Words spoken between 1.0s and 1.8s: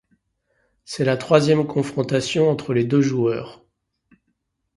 la troisième